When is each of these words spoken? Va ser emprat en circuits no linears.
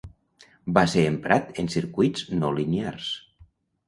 Va 0.77 0.83
ser 0.93 1.03
emprat 1.09 1.51
en 1.63 1.69
circuits 1.73 2.23
no 2.39 2.49
linears. 2.61 3.11